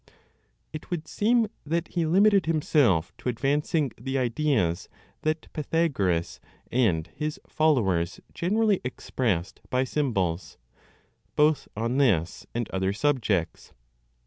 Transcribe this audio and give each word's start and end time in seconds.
It 0.73 0.89
would 0.89 1.07
seem 1.07 1.45
that 1.63 1.89
he 1.89 2.07
limited 2.07 2.47
himself 2.47 3.15
to 3.19 3.29
advancing 3.29 3.91
the 3.99 4.17
ideas 4.17 4.89
that 5.21 5.53
Pythagoras 5.53 6.39
and 6.71 7.05
his 7.15 7.39
followers 7.47 8.19
generally 8.33 8.81
expressed 8.83 9.61
by 9.69 9.83
symbols, 9.83 10.57
both 11.35 11.67
on 11.77 11.97
this 11.99 12.47
and 12.55 12.67
other 12.71 12.93
subjects. 12.93 13.73